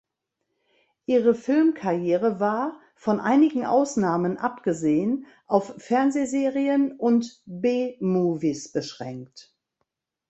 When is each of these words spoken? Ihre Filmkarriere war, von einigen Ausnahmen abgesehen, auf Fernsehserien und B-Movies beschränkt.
Ihre 1.05 1.35
Filmkarriere 1.35 2.39
war, 2.39 2.79
von 2.95 3.19
einigen 3.19 3.67
Ausnahmen 3.67 4.39
abgesehen, 4.39 5.27
auf 5.45 5.75
Fernsehserien 5.77 6.93
und 6.97 7.43
B-Movies 7.45 8.71
beschränkt. 8.71 9.55